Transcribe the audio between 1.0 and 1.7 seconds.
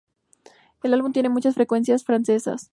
tiene muchas